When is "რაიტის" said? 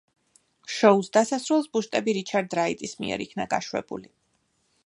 2.63-2.99